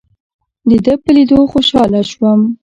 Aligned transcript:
دده 0.69 0.93
په 1.03 1.09
لیدو 1.15 1.39
خوشاله 1.51 2.01
شوم. 2.11 2.39